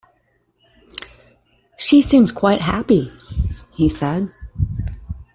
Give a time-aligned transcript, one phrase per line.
[1.77, 3.11] "She seems quite happy,"
[3.71, 4.31] he said.